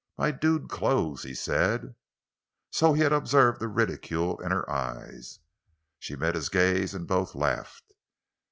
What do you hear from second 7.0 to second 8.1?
both laughed.